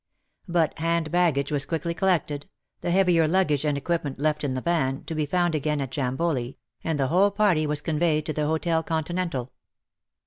[0.47, 2.47] But hand baggage was quickly collected,
[2.79, 6.57] the heavier luggage and equipment left in the van, to be found again at Jamboli,
[6.83, 9.51] and the whole party were conveyed to the Hotel Continental.